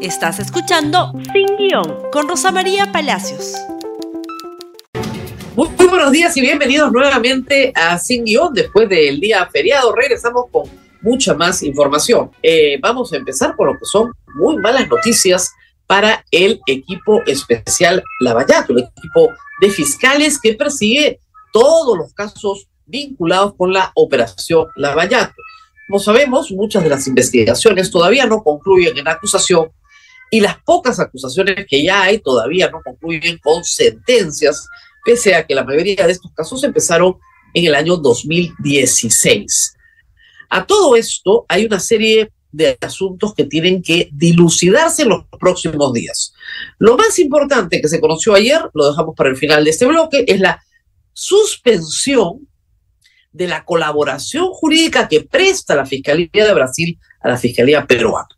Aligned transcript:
Estás 0.00 0.38
escuchando 0.38 1.12
Sin 1.32 1.56
Guión 1.56 2.08
con 2.12 2.28
Rosa 2.28 2.52
María 2.52 2.92
Palacios. 2.92 3.54
Muy, 5.56 5.68
buenos 5.88 6.12
días 6.12 6.36
y 6.36 6.40
bienvenidos 6.40 6.92
nuevamente 6.92 7.72
a 7.74 7.98
Sin 7.98 8.24
Guión. 8.24 8.54
Después 8.54 8.88
del 8.88 9.18
día 9.18 9.44
feriado 9.52 9.92
regresamos 9.92 10.44
con 10.52 10.70
mucha 11.02 11.34
más 11.34 11.64
información. 11.64 12.30
Eh, 12.44 12.78
vamos 12.80 13.12
a 13.12 13.16
empezar 13.16 13.56
con 13.56 13.66
lo 13.66 13.72
que 13.72 13.86
son 13.86 14.12
muy 14.36 14.58
malas 14.58 14.86
noticias 14.88 15.50
para 15.88 16.24
el 16.30 16.60
equipo 16.68 17.20
especial 17.26 18.00
Lavallato, 18.20 18.74
el 18.74 18.84
equipo 18.84 19.32
de 19.60 19.70
fiscales 19.70 20.40
que 20.40 20.54
persigue 20.54 21.18
todos 21.52 21.98
los 21.98 22.14
casos 22.14 22.68
vinculados 22.86 23.54
con 23.56 23.72
la 23.72 23.90
operación 23.96 24.68
Lavallato. 24.76 25.34
Como 25.88 25.98
sabemos, 25.98 26.52
muchas 26.52 26.84
de 26.84 26.90
las 26.90 27.08
investigaciones 27.08 27.90
todavía 27.90 28.26
no 28.26 28.44
concluyen 28.44 28.96
en 28.96 29.08
acusación 29.08 29.70
y 30.30 30.40
las 30.40 30.62
pocas 30.62 31.00
acusaciones 31.00 31.66
que 31.68 31.82
ya 31.82 32.02
hay 32.02 32.18
todavía 32.18 32.70
no 32.70 32.80
concluyen 32.82 33.38
con 33.38 33.64
sentencias, 33.64 34.68
pese 35.04 35.34
a 35.34 35.46
que 35.46 35.54
la 35.54 35.64
mayoría 35.64 36.06
de 36.06 36.12
estos 36.12 36.32
casos 36.34 36.62
empezaron 36.64 37.16
en 37.54 37.66
el 37.66 37.74
año 37.74 37.96
2016. 37.96 39.74
A 40.50 40.66
todo 40.66 40.96
esto 40.96 41.44
hay 41.48 41.64
una 41.64 41.80
serie 41.80 42.30
de 42.50 42.78
asuntos 42.80 43.34
que 43.34 43.44
tienen 43.44 43.82
que 43.82 44.08
dilucidarse 44.12 45.02
en 45.02 45.10
los 45.10 45.24
próximos 45.38 45.92
días. 45.92 46.32
Lo 46.78 46.96
más 46.96 47.18
importante 47.18 47.80
que 47.80 47.88
se 47.88 48.00
conoció 48.00 48.34
ayer, 48.34 48.60
lo 48.72 48.90
dejamos 48.90 49.14
para 49.14 49.30
el 49.30 49.36
final 49.36 49.64
de 49.64 49.70
este 49.70 49.86
bloque, 49.86 50.24
es 50.26 50.40
la 50.40 50.62
suspensión 51.12 52.48
de 53.32 53.46
la 53.46 53.64
colaboración 53.64 54.48
jurídica 54.52 55.08
que 55.08 55.20
presta 55.20 55.74
la 55.74 55.84
Fiscalía 55.84 56.28
de 56.32 56.54
Brasil 56.54 56.98
a 57.20 57.28
la 57.28 57.36
Fiscalía 57.36 57.86
peruana. 57.86 58.28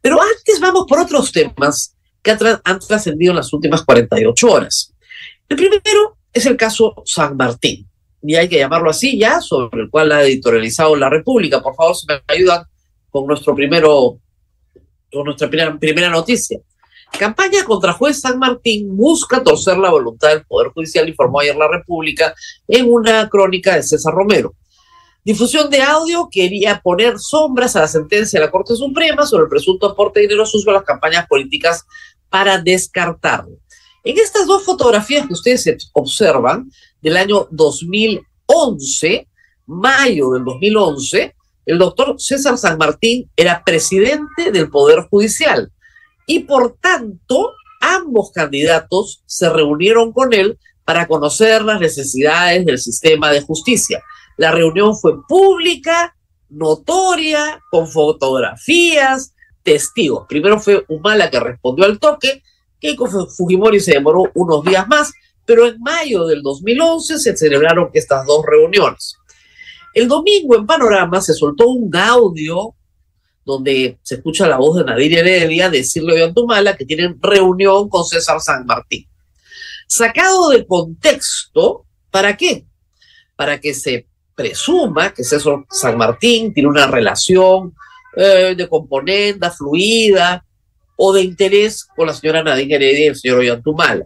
Pero 0.00 0.20
antes 0.20 0.60
vamos 0.60 0.84
por 0.88 1.00
otros 1.00 1.32
temas 1.32 1.94
que 2.22 2.36
han 2.64 2.80
trascendido 2.80 3.32
en 3.32 3.36
las 3.36 3.52
últimas 3.52 3.82
48 3.82 4.50
horas. 4.50 4.92
El 5.48 5.56
primero 5.56 6.18
es 6.32 6.46
el 6.46 6.56
caso 6.56 7.02
San 7.04 7.36
Martín, 7.36 7.88
y 8.22 8.34
hay 8.34 8.48
que 8.48 8.58
llamarlo 8.58 8.90
así 8.90 9.18
ya, 9.18 9.40
sobre 9.40 9.82
el 9.82 9.90
cual 9.90 10.12
ha 10.12 10.22
editorializado 10.22 10.96
la 10.96 11.08
República. 11.08 11.62
Por 11.62 11.74
favor, 11.74 11.94
si 11.96 12.06
me 12.06 12.20
ayudan 12.26 12.64
con 13.10 13.26
nuestro 13.26 13.54
primero, 13.54 14.18
con 15.12 15.24
nuestra 15.24 15.48
primera, 15.48 15.78
primera 15.78 16.10
noticia. 16.10 16.58
Campaña 17.18 17.64
contra 17.64 17.92
juez 17.94 18.20
San 18.20 18.38
Martín 18.38 18.96
busca 18.96 19.42
torcer 19.42 19.78
la 19.78 19.90
voluntad 19.90 20.28
del 20.28 20.44
Poder 20.44 20.68
Judicial, 20.72 21.08
informó 21.08 21.40
ayer 21.40 21.56
la 21.56 21.68
República 21.68 22.34
en 22.66 22.92
una 22.92 23.28
crónica 23.28 23.76
de 23.76 23.82
César 23.82 24.12
Romero. 24.12 24.54
Difusión 25.24 25.68
de 25.68 25.82
audio 25.82 26.28
quería 26.30 26.80
poner 26.80 27.18
sombras 27.18 27.76
a 27.76 27.80
la 27.80 27.88
sentencia 27.88 28.38
de 28.38 28.46
la 28.46 28.50
Corte 28.50 28.74
Suprema 28.76 29.26
sobre 29.26 29.44
el 29.44 29.50
presunto 29.50 29.86
aporte 29.86 30.20
de 30.20 30.26
dinero 30.26 30.46
sucio 30.46 30.70
a 30.70 30.74
las 30.74 30.84
campañas 30.84 31.26
políticas 31.26 31.84
para 32.28 32.58
descartarlo. 32.58 33.58
En 34.04 34.16
estas 34.16 34.46
dos 34.46 34.64
fotografías 34.64 35.26
que 35.26 35.34
ustedes 35.34 35.90
observan 35.92 36.70
del 37.02 37.16
año 37.16 37.48
2011, 37.50 39.28
mayo 39.66 40.30
del 40.30 40.44
2011, 40.44 41.34
el 41.66 41.78
doctor 41.78 42.14
César 42.18 42.56
San 42.56 42.78
Martín 42.78 43.30
era 43.36 43.62
presidente 43.62 44.50
del 44.50 44.70
Poder 44.70 45.00
Judicial 45.10 45.70
y 46.26 46.40
por 46.40 46.76
tanto 46.80 47.52
ambos 47.80 48.30
candidatos 48.32 49.22
se 49.26 49.50
reunieron 49.50 50.12
con 50.12 50.32
él 50.32 50.58
para 50.84 51.06
conocer 51.06 51.62
las 51.62 51.80
necesidades 51.80 52.64
del 52.64 52.78
sistema 52.78 53.30
de 53.30 53.42
justicia. 53.42 54.02
La 54.38 54.52
reunión 54.52 54.96
fue 54.96 55.22
pública, 55.26 56.16
notoria, 56.48 57.60
con 57.70 57.86
fotografías, 57.86 59.34
testigos. 59.62 60.26
Primero 60.28 60.58
fue 60.58 60.84
Humala 60.88 61.30
que 61.30 61.40
respondió 61.40 61.84
al 61.84 61.98
toque, 61.98 62.42
Keiko 62.80 63.08
Fujimori 63.28 63.80
se 63.80 63.92
demoró 63.92 64.30
unos 64.34 64.64
días 64.64 64.86
más, 64.88 65.12
pero 65.44 65.66
en 65.66 65.80
mayo 65.80 66.24
del 66.24 66.42
2011 66.42 67.18
se 67.18 67.36
celebraron 67.36 67.90
estas 67.92 68.24
dos 68.26 68.44
reuniones. 68.46 69.16
El 69.94 70.06
domingo 70.06 70.56
en 70.56 70.66
Panorama 70.66 71.20
se 71.20 71.34
soltó 71.34 71.68
un 71.68 71.94
audio 71.96 72.74
donde 73.44 73.98
se 74.02 74.16
escucha 74.16 74.46
la 74.46 74.58
voz 74.58 74.76
de 74.76 74.84
Nadir 74.84 75.18
Heredia 75.18 75.70
decirle 75.70 76.22
a 76.22 76.32
Tumala 76.32 76.76
que 76.76 76.84
tienen 76.84 77.18
reunión 77.20 77.88
con 77.88 78.04
César 78.04 78.40
San 78.40 78.66
Martín. 78.66 79.08
Sacado 79.86 80.50
de 80.50 80.66
contexto, 80.66 81.86
¿para 82.10 82.36
qué? 82.36 82.66
Para 83.34 83.58
que 83.58 83.72
se 83.72 84.06
presuma 84.38 85.12
que 85.12 85.24
César 85.24 85.64
San 85.68 85.98
Martín 85.98 86.54
tiene 86.54 86.68
una 86.68 86.86
relación 86.86 87.74
eh, 88.14 88.54
de 88.56 88.68
componenda 88.68 89.50
fluida 89.50 90.44
o 90.94 91.12
de 91.12 91.22
interés 91.22 91.84
con 91.84 92.06
la 92.06 92.14
señora 92.14 92.44
Nadine 92.44 92.76
Heredia 92.76 93.04
y 93.06 93.08
el 93.08 93.16
señor 93.16 93.38
Ollantumala. 93.40 94.04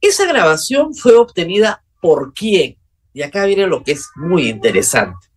Esa 0.00 0.26
grabación 0.26 0.94
fue 0.94 1.14
obtenida 1.16 1.84
por 2.00 2.32
quién? 2.32 2.78
Y 3.12 3.20
acá 3.20 3.44
viene 3.44 3.66
lo 3.66 3.84
que 3.84 3.92
es 3.92 4.08
muy 4.16 4.48
interesante. 4.48 5.28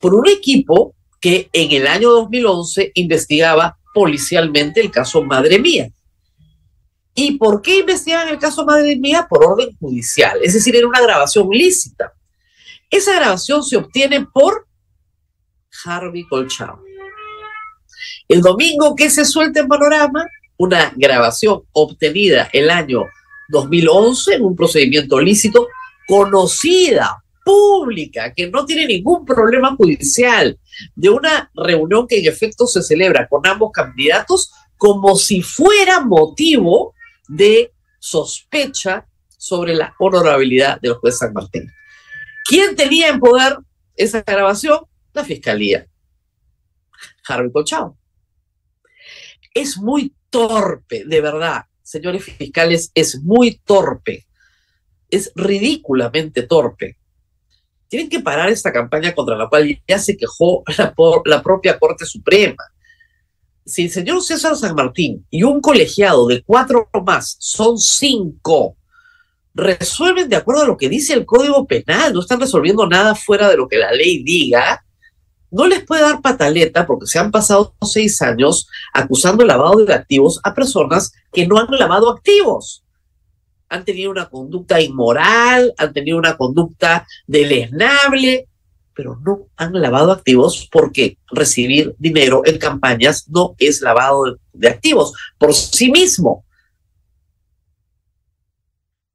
Por 0.00 0.16
un 0.16 0.28
equipo 0.28 0.96
que 1.20 1.48
en 1.52 1.70
el 1.70 1.86
año 1.86 2.10
2011 2.10 2.90
investigaba 2.94 3.78
policialmente 3.94 4.80
el 4.80 4.90
caso 4.90 5.22
Madre 5.22 5.60
Mía. 5.60 5.88
¿Y 7.14 7.38
por 7.38 7.62
qué 7.62 7.78
investigaban 7.78 8.30
el 8.30 8.38
caso 8.38 8.64
Madre 8.64 8.96
Mía? 8.96 9.28
Por 9.30 9.44
orden 9.44 9.76
judicial. 9.78 10.40
Es 10.42 10.54
decir, 10.54 10.74
era 10.74 10.88
una 10.88 11.00
grabación 11.00 11.48
lícita. 11.50 12.12
Esa 12.90 13.14
grabación 13.16 13.62
se 13.62 13.76
obtiene 13.76 14.26
por 14.26 14.66
Harvey 15.84 16.24
Colchao. 16.26 16.80
El 18.28 18.40
domingo 18.40 18.94
que 18.94 19.10
se 19.10 19.24
suelta 19.24 19.60
en 19.60 19.68
Panorama, 19.68 20.24
una 20.56 20.92
grabación 20.96 21.62
obtenida 21.72 22.48
el 22.52 22.70
año 22.70 23.04
2011 23.48 24.34
en 24.34 24.44
un 24.44 24.56
procedimiento 24.56 25.20
lícito, 25.20 25.66
conocida, 26.06 27.22
pública, 27.44 28.34
que 28.34 28.50
no 28.50 28.66
tiene 28.66 28.86
ningún 28.86 29.24
problema 29.24 29.74
judicial, 29.74 30.58
de 30.94 31.08
una 31.08 31.50
reunión 31.54 32.06
que 32.06 32.18
en 32.18 32.28
efecto 32.28 32.66
se 32.66 32.82
celebra 32.82 33.26
con 33.26 33.46
ambos 33.46 33.70
candidatos 33.72 34.52
como 34.76 35.16
si 35.16 35.40
fuera 35.40 36.00
motivo 36.00 36.94
de 37.26 37.72
sospecha 37.98 39.06
sobre 39.38 39.74
la 39.74 39.94
honorabilidad 39.98 40.78
de 40.80 40.90
los 40.90 40.98
juez 40.98 41.16
San 41.16 41.32
Martín. 41.32 41.70
¿Quién 42.48 42.74
tenía 42.76 43.08
en 43.08 43.20
poder 43.20 43.58
esa 43.94 44.22
grabación? 44.22 44.80
La 45.12 45.22
fiscalía. 45.22 45.86
Harvey 47.28 47.52
Colchao. 47.52 47.98
Es 49.52 49.76
muy 49.76 50.14
torpe, 50.30 51.04
de 51.04 51.20
verdad, 51.20 51.66
señores 51.82 52.24
fiscales, 52.24 52.90
es 52.94 53.20
muy 53.20 53.58
torpe. 53.58 54.26
Es 55.10 55.30
ridículamente 55.34 56.42
torpe. 56.44 56.96
Tienen 57.86 58.08
que 58.08 58.20
parar 58.20 58.48
esta 58.48 58.72
campaña 58.72 59.14
contra 59.14 59.36
la 59.36 59.50
cual 59.50 59.82
ya 59.86 59.98
se 59.98 60.16
quejó 60.16 60.62
la, 60.78 60.94
la 61.26 61.42
propia 61.42 61.78
Corte 61.78 62.06
Suprema. 62.06 62.64
Si 63.66 63.84
el 63.84 63.90
señor 63.90 64.22
César 64.22 64.56
San 64.56 64.74
Martín 64.74 65.26
y 65.28 65.42
un 65.42 65.60
colegiado 65.60 66.26
de 66.26 66.42
cuatro 66.44 66.88
más 67.04 67.36
son 67.40 67.76
cinco 67.76 68.77
resuelven 69.58 70.28
de 70.28 70.36
acuerdo 70.36 70.62
a 70.62 70.66
lo 70.66 70.76
que 70.76 70.88
dice 70.88 71.12
el 71.12 71.26
Código 71.26 71.66
Penal, 71.66 72.14
no 72.14 72.20
están 72.20 72.40
resolviendo 72.40 72.86
nada 72.86 73.14
fuera 73.14 73.48
de 73.50 73.56
lo 73.56 73.68
que 73.68 73.76
la 73.76 73.92
ley 73.92 74.22
diga, 74.22 74.84
no 75.50 75.66
les 75.66 75.84
puede 75.84 76.02
dar 76.02 76.22
pataleta 76.22 76.86
porque 76.86 77.06
se 77.06 77.18
han 77.18 77.30
pasado 77.30 77.74
seis 77.82 78.22
años 78.22 78.68
acusando 78.94 79.44
lavado 79.44 79.84
de 79.84 79.92
activos 79.92 80.40
a 80.44 80.54
personas 80.54 81.12
que 81.32 81.46
no 81.46 81.58
han 81.58 81.66
lavado 81.70 82.08
activos. 82.10 82.84
Han 83.68 83.84
tenido 83.84 84.10
una 84.10 84.30
conducta 84.30 84.80
inmoral, 84.80 85.74
han 85.76 85.92
tenido 85.92 86.18
una 86.18 86.36
conducta 86.36 87.06
deleznable, 87.26 88.46
pero 88.94 89.18
no 89.24 89.48
han 89.56 89.72
lavado 89.72 90.12
activos 90.12 90.68
porque 90.70 91.18
recibir 91.30 91.94
dinero 91.98 92.42
en 92.44 92.58
campañas 92.58 93.28
no 93.28 93.54
es 93.58 93.80
lavado 93.80 94.38
de 94.52 94.68
activos 94.68 95.14
por 95.36 95.52
sí 95.52 95.90
mismo. 95.90 96.44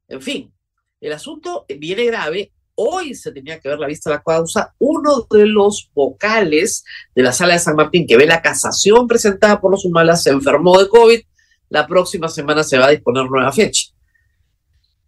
En 0.08 0.22
fin, 0.22 0.54
el 1.02 1.14
asunto 1.14 1.66
viene 1.80 2.06
grave. 2.06 2.52
Hoy 2.76 3.14
se 3.14 3.32
tenía 3.32 3.60
que 3.60 3.70
ver 3.70 3.80
la 3.80 3.88
vista 3.88 4.10
de 4.10 4.16
la 4.16 4.24
causa. 4.24 4.74
Uno 4.80 5.28
de 5.30 5.46
los 5.46 5.90
vocales 5.94 6.84
de 7.14 7.24
la 7.24 7.32
sala 7.32 7.54
de 7.54 7.60
San 7.60 7.76
Martín 7.76 8.08
que 8.08 8.18
ve 8.18 8.26
la 8.26 8.42
casación 8.42 9.08
presentada 9.08 9.60
por 9.60 9.72
los 9.72 9.86
Humalas 9.86 10.24
se 10.24 10.30
enfermó 10.30 10.80
de 10.80 10.88
COVID. 10.88 11.22
La 11.70 11.88
próxima 11.88 12.30
semana 12.30 12.64
se 12.64 12.78
va 12.78 12.88
a 12.88 12.92
disponer 12.92 13.26
nueva 13.26 13.52
fecha. 13.52 13.88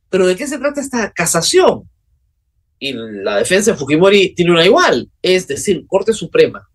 Pero 0.10 0.28
¿de 0.28 0.36
qué 0.36 0.48
se 0.48 0.58
trata 0.58 0.82
esta 0.82 1.12
casación? 1.12 1.90
Y 2.80 2.94
la 2.94 3.38
defensa 3.38 3.72
de 3.72 3.78
Fujimori 3.78 4.36
tiene 4.36 4.52
una 4.52 4.66
igual, 4.66 5.10
es 5.22 5.48
decir, 5.48 5.86
Corte 5.88 6.14
Suprema. 6.14 6.68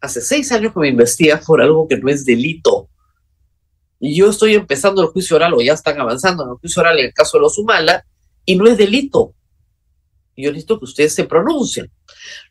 Hace 0.00 0.20
seis 0.20 0.50
años 0.52 0.72
que 0.72 0.80
me 0.80 0.88
investiga 0.88 1.40
por 1.40 1.60
algo 1.60 1.88
que 1.88 1.96
no 1.98 2.08
es 2.08 2.24
delito 2.24 2.89
y 4.00 4.16
yo 4.16 4.30
estoy 4.30 4.54
empezando 4.54 5.02
el 5.02 5.08
juicio 5.08 5.36
oral 5.36 5.52
o 5.52 5.60
ya 5.60 5.74
están 5.74 6.00
avanzando 6.00 6.42
en 6.42 6.50
el 6.50 6.56
juicio 6.56 6.80
oral 6.80 6.98
en 6.98 7.06
el 7.06 7.12
caso 7.12 7.36
de 7.36 7.42
los 7.42 7.58
Humala 7.58 8.04
y 8.46 8.56
no 8.56 8.66
es 8.66 8.78
delito. 8.78 9.34
Yo 10.34 10.50
necesito 10.50 10.78
que 10.78 10.86
ustedes 10.86 11.14
se 11.14 11.24
pronuncien. 11.24 11.92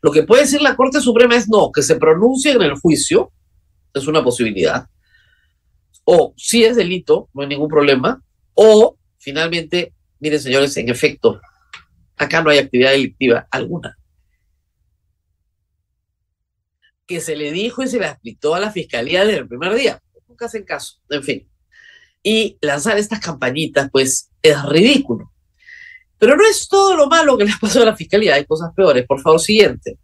Lo 0.00 0.12
que 0.12 0.22
puede 0.22 0.42
decir 0.42 0.62
la 0.62 0.76
Corte 0.76 1.00
Suprema 1.00 1.34
es 1.34 1.48
no, 1.48 1.72
que 1.72 1.82
se 1.82 1.96
pronuncien 1.96 2.56
en 2.56 2.62
el 2.62 2.74
juicio, 2.78 3.32
es 3.92 4.06
una 4.06 4.22
posibilidad. 4.22 4.86
o 6.04 6.32
si 6.36 6.64
es 6.64 6.76
delito, 6.76 7.28
no 7.34 7.42
hay 7.42 7.48
ningún 7.48 7.68
problema, 7.68 8.22
o 8.54 8.96
finalmente, 9.18 9.92
miren 10.18 10.40
señores, 10.40 10.76
en 10.76 10.88
efecto, 10.88 11.40
acá 12.16 12.42
no 12.42 12.50
hay 12.50 12.58
actividad 12.58 12.92
delictiva 12.92 13.46
alguna. 13.50 13.96
Que 17.06 17.20
se 17.20 17.34
le 17.34 17.50
dijo 17.50 17.82
y 17.82 17.88
se 17.88 17.98
le 17.98 18.06
explicó 18.06 18.54
a 18.54 18.60
la 18.60 18.70
fiscalía 18.70 19.24
desde 19.24 19.40
el 19.40 19.48
primer 19.48 19.74
día. 19.74 20.00
Nunca 20.40 20.46
hacen 20.46 20.64
caso, 20.64 20.96
en 21.10 21.22
fin. 21.22 21.50
Y 22.22 22.56
lanzar 22.62 22.96
estas 22.96 23.20
campañitas, 23.20 23.90
pues, 23.92 24.30
es 24.40 24.62
ridículo. 24.64 25.30
Pero 26.16 26.34
no 26.34 26.46
es 26.48 26.66
todo 26.66 26.96
lo 26.96 27.08
malo 27.08 27.36
que 27.36 27.44
les 27.44 27.58
pasó 27.58 27.82
a 27.82 27.84
la 27.84 27.96
fiscalía, 27.96 28.36
hay 28.36 28.46
cosas 28.46 28.70
peores. 28.74 29.04
Por 29.06 29.20
favor, 29.20 29.38
siguiente. 29.38 29.98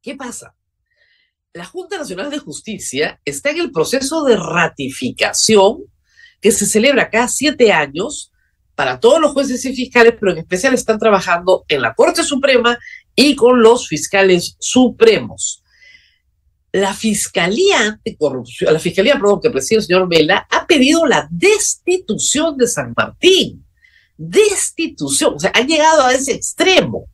¿Qué 0.00 0.16
pasa? 0.16 0.54
La 1.52 1.66
Junta 1.66 1.98
Nacional 1.98 2.30
de 2.30 2.38
Justicia 2.38 3.20
está 3.26 3.50
en 3.50 3.58
el 3.58 3.72
proceso 3.72 4.24
de 4.24 4.36
ratificación 4.36 5.84
que 6.40 6.52
se 6.52 6.64
celebra 6.64 7.10
cada 7.10 7.28
siete 7.28 7.72
años 7.72 8.32
para 8.74 8.98
todos 9.00 9.20
los 9.20 9.32
jueces 9.32 9.62
y 9.66 9.74
fiscales, 9.74 10.14
pero 10.18 10.32
en 10.32 10.38
especial 10.38 10.72
están 10.72 10.98
trabajando 10.98 11.66
en 11.68 11.82
la 11.82 11.92
Corte 11.92 12.24
Suprema 12.24 12.78
y 13.14 13.36
con 13.36 13.60
los 13.60 13.86
fiscales 13.86 14.56
supremos. 14.58 15.59
La 16.72 16.94
Fiscalía 16.94 17.80
Anticorrupción, 17.80 18.72
la 18.72 18.78
Fiscalía, 18.78 19.20
que 19.42 19.50
preside 19.50 19.78
el 19.78 19.84
señor 19.86 20.08
Vela, 20.08 20.46
ha 20.50 20.66
pedido 20.66 21.06
la 21.06 21.26
destitución 21.30 22.56
de 22.56 22.66
San 22.66 22.94
Martín. 22.96 23.64
Destitución, 24.16 25.34
o 25.34 25.40
sea, 25.40 25.52
han 25.54 25.66
llegado 25.66 26.02
a 26.02 26.12
ese 26.14 26.32
extremo. 26.32 27.06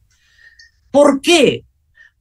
¿Por 0.90 1.20
qué? 1.20 1.64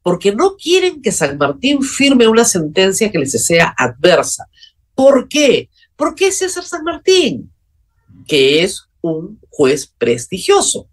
porque 0.06 0.32
no 0.32 0.56
quieren 0.56 1.02
que 1.02 1.12
San 1.12 1.36
Martín 1.40 1.82
firme 1.82 2.28
una 2.28 2.46
sentencia 2.46 3.12
que 3.12 3.18
les 3.18 3.32
sea 3.44 3.74
adversa. 3.76 4.46
¿Por 4.94 5.28
qué? 5.28 5.72
Porque 5.96 6.32
César 6.32 6.64
San 6.64 6.84
Martín, 6.84 7.52
que 8.28 8.64
es 8.64 8.88
un 9.02 9.40
juez 9.50 9.88
prestigioso. 9.98 10.88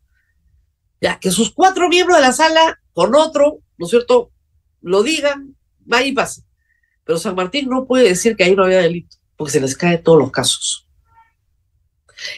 Ya, 0.98 1.20
que 1.20 1.30
sus 1.30 1.52
cuatro 1.52 1.90
miembros 1.90 2.16
de 2.16 2.22
la 2.22 2.32
sala 2.32 2.80
con 2.94 3.14
otro, 3.14 3.58
¿no 3.76 3.84
es 3.84 3.90
cierto?, 3.90 4.30
lo 4.80 5.02
digan, 5.02 5.58
va 5.90 6.02
y 6.02 6.12
pasa. 6.12 6.43
Pero 7.05 7.19
San 7.19 7.34
Martín 7.34 7.69
no 7.69 7.87
puede 7.87 8.08
decir 8.08 8.37
que 8.37 8.44
ahí 8.44 8.55
no 8.55 8.64
había 8.64 8.79
delito, 8.79 9.17
porque 9.37 9.52
se 9.52 9.61
les 9.61 9.76
cae 9.76 9.99
todos 9.99 10.19
los 10.19 10.31
casos. 10.31 10.88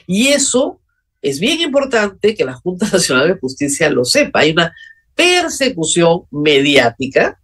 Y 0.06 0.28
eso 0.28 0.80
es 1.20 1.40
bien 1.40 1.60
importante 1.60 2.34
que 2.34 2.44
la 2.44 2.54
Junta 2.54 2.88
Nacional 2.92 3.28
de 3.28 3.38
Justicia 3.38 3.90
lo 3.90 4.04
sepa. 4.04 4.40
Hay 4.40 4.52
una 4.52 4.74
persecución 5.14 6.22
mediática 6.30 7.40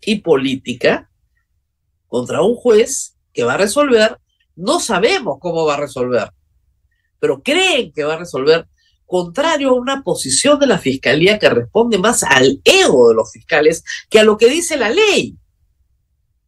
y 0.00 0.16
política 0.16 1.10
contra 2.06 2.42
un 2.42 2.54
juez 2.54 3.16
que 3.32 3.44
va 3.44 3.54
a 3.54 3.58
resolver, 3.58 4.18
no 4.56 4.80
sabemos 4.80 5.38
cómo 5.40 5.64
va 5.66 5.74
a 5.74 5.80
resolver, 5.80 6.32
pero 7.20 7.42
creen 7.42 7.92
que 7.92 8.04
va 8.04 8.14
a 8.14 8.18
resolver 8.18 8.66
contrario 9.08 9.70
a 9.70 9.74
una 9.74 10.02
posición 10.02 10.60
de 10.60 10.66
la 10.66 10.78
fiscalía 10.78 11.38
que 11.38 11.48
responde 11.48 11.96
más 11.96 12.22
al 12.22 12.60
ego 12.62 13.08
de 13.08 13.14
los 13.14 13.32
fiscales 13.32 13.82
que 14.10 14.20
a 14.20 14.22
lo 14.22 14.36
que 14.36 14.50
dice 14.50 14.76
la 14.76 14.90
ley. 14.90 15.34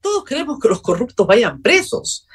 Todos 0.02 0.24
queremos 0.24 0.60
que 0.60 0.68
los 0.68 0.82
corruptos 0.82 1.26
vayan 1.26 1.62
presos, 1.62 2.26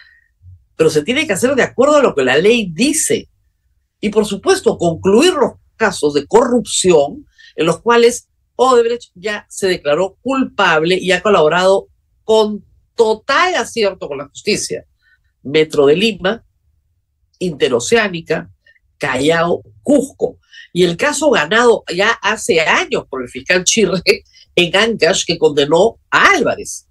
pero 0.76 0.90
se 0.90 1.04
tiene 1.04 1.28
que 1.28 1.34
hacer 1.34 1.54
de 1.56 1.62
acuerdo 1.62 1.98
a 1.98 2.02
lo 2.02 2.16
que 2.16 2.24
la 2.24 2.38
ley 2.38 2.72
dice. 2.74 3.30
Y 4.02 4.10
por 4.10 4.26
supuesto, 4.26 4.80
concluir 4.80 5.34
los 5.34 5.54
casos 5.76 6.16
de 6.16 6.26
corrupción 6.26 7.28
en 7.56 7.66
los 7.68 7.82
cuales 7.82 8.28
Odebrecht 8.56 9.12
ya 9.14 9.46
se 9.48 9.68
declaró 9.68 10.18
culpable 10.22 10.98
y 10.98 11.12
ha 11.12 11.22
colaborado 11.22 11.88
con 12.24 12.66
total 12.96 13.54
acierto 13.56 14.08
con 14.08 14.18
la 14.18 14.28
justicia. 14.28 14.86
Metro 15.44 15.86
de 15.86 15.96
Lima, 15.96 16.44
Interoceánica, 17.38 18.50
Callao, 18.98 19.62
Cusco. 19.82 20.40
Y 20.74 20.84
el 20.84 20.98
caso 20.98 21.30
ganado 21.32 21.84
ya 21.94 22.12
hace 22.22 22.62
años 22.62 23.06
por 23.10 23.22
el 23.22 23.30
fiscal 23.30 23.64
Chirre 23.64 24.02
en 24.56 24.76
Ancash 24.76 25.26
que 25.26 25.38
condenó 25.38 26.00
a 26.10 26.32
Álvarez. 26.32 26.88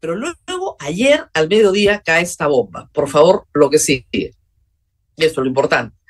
Pero 0.00 0.16
luego, 0.16 0.76
ayer 0.78 1.26
al 1.34 1.48
mediodía 1.48 2.00
cae 2.00 2.22
esta 2.22 2.46
bomba. 2.46 2.88
Por 2.92 3.08
favor, 3.08 3.46
lo 3.52 3.68
que 3.68 3.78
sigue. 3.78 4.34
Esto 5.16 5.40
es 5.40 5.44
lo 5.44 5.46
importante 5.46 6.00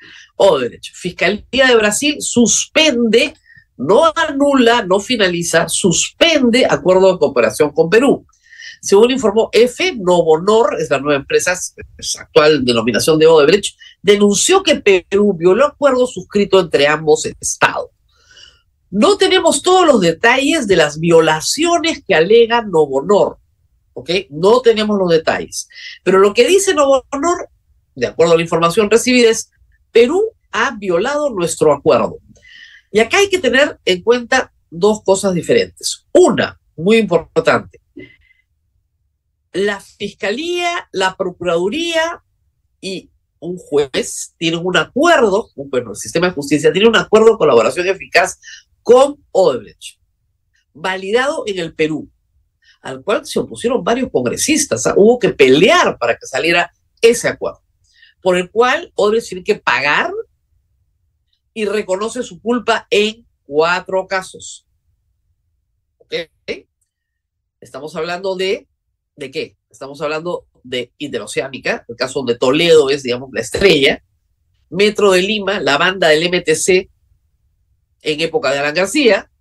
o 0.43 0.57
derecho. 0.57 0.91
Fiscalía 0.95 1.67
de 1.67 1.75
Brasil 1.75 2.15
suspende, 2.19 3.35
no 3.77 4.11
anula, 4.15 4.83
no 4.83 4.99
finaliza, 4.99 5.69
suspende 5.69 6.65
acuerdo 6.67 7.11
de 7.11 7.19
cooperación 7.19 7.71
con 7.71 7.91
Perú. 7.91 8.25
Según 8.81 9.11
informó 9.11 9.49
F, 9.53 9.95
Novonor, 9.95 10.77
es 10.79 10.89
la 10.89 10.99
nueva 10.99 11.19
empresa, 11.19 11.53
es 11.53 12.15
actual 12.19 12.65
denominación 12.65 13.19
de 13.19 13.27
Odebrecht, 13.27 13.77
denunció 14.01 14.63
que 14.63 14.75
Perú 14.75 15.35
violó 15.37 15.67
acuerdo 15.67 16.07
suscrito 16.07 16.59
entre 16.59 16.87
ambos 16.87 17.27
estados. 17.39 17.91
No 18.89 19.17
tenemos 19.17 19.61
todos 19.61 19.85
los 19.85 20.01
detalles 20.01 20.65
de 20.67 20.75
las 20.77 20.99
violaciones 20.99 22.03
que 22.05 22.15
alega 22.15 22.63
Novonor, 22.63 23.37
¿ok? 23.93 24.09
No 24.31 24.61
tenemos 24.61 24.97
los 24.97 25.09
detalles. 25.09 25.69
Pero 26.03 26.17
lo 26.17 26.33
que 26.33 26.47
dice 26.47 26.73
Novonor, 26.73 27.49
de 27.93 28.07
acuerdo 28.07 28.33
a 28.33 28.37
la 28.37 28.41
información 28.41 28.89
recibida, 28.89 29.29
es 29.29 29.51
Perú 29.91 30.23
ha 30.51 30.75
violado 30.75 31.29
nuestro 31.29 31.71
acuerdo. 31.71 32.17
Y 32.91 32.99
acá 32.99 33.19
hay 33.19 33.29
que 33.29 33.39
tener 33.39 33.79
en 33.85 34.01
cuenta 34.01 34.51
dos 34.71 35.03
cosas 35.03 35.35
diferentes. 35.35 36.05
Una, 36.13 36.59
muy 36.75 36.97
importante, 36.97 37.80
la 39.53 39.79
Fiscalía, 39.79 40.89
la 40.91 41.15
Procuraduría 41.15 42.23
y 42.79 43.09
un 43.39 43.57
juez 43.57 44.33
tienen 44.37 44.61
un 44.63 44.77
acuerdo, 44.77 45.49
bueno, 45.55 45.91
el 45.91 45.97
sistema 45.97 46.27
de 46.27 46.33
justicia 46.33 46.71
tiene 46.71 46.87
un 46.87 46.95
acuerdo 46.95 47.31
de 47.31 47.37
colaboración 47.37 47.87
eficaz 47.87 48.39
con 48.83 49.23
Odebrecht, 49.31 49.99
validado 50.73 51.43
en 51.47 51.59
el 51.59 51.73
Perú, 51.73 52.09
al 52.81 53.03
cual 53.03 53.25
se 53.25 53.39
opusieron 53.39 53.83
varios 53.83 54.11
congresistas. 54.11 54.85
Hubo 54.95 55.19
que 55.19 55.29
pelear 55.29 55.97
para 55.97 56.15
que 56.15 56.25
saliera 56.25 56.71
ese 57.01 57.27
acuerdo 57.27 57.61
por 58.21 58.37
el 58.37 58.49
cual 58.51 58.91
Odebrecht 58.95 59.29
tiene 59.29 59.43
que 59.43 59.55
pagar 59.55 60.11
y 61.53 61.65
reconoce 61.65 62.23
su 62.23 62.41
culpa 62.41 62.87
en 62.89 63.27
cuatro 63.43 64.07
casos. 64.07 64.65
¿Ok? 65.97 66.13
Estamos 67.59 67.95
hablando 67.95 68.35
de, 68.35 68.67
¿de 69.21 69.31
qué? 69.31 69.55
Estamos 69.69 70.01
hablando 70.01 70.47
de 70.63 70.91
Interoceánica, 70.97 71.85
el 71.87 71.95
caso 71.95 72.19
donde 72.19 72.37
Toledo 72.37 72.89
es, 72.89 73.03
digamos, 73.03 73.29
la 73.31 73.41
estrella, 73.41 74.03
Metro 74.69 75.11
de 75.11 75.21
Lima, 75.21 75.59
la 75.59 75.77
banda 75.77 76.09
del 76.09 76.27
MTC 76.29 76.89
en 78.01 78.21
época 78.21 78.51
de 78.51 78.59
Alan 78.59 78.73
García, 78.73 79.31